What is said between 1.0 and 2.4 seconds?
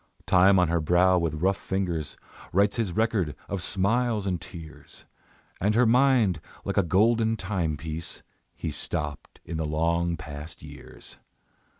with rough fingers